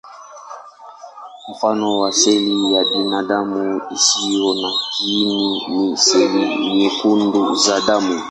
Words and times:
Mfano 1.51 1.99
wa 1.99 2.11
seli 2.11 2.73
ya 2.73 2.85
binadamu 2.85 3.81
isiyo 3.95 4.53
na 4.61 4.71
kiini 4.93 5.67
ni 5.67 5.97
seli 5.97 6.75
nyekundu 6.77 7.55
za 7.55 7.79
damu. 7.81 8.19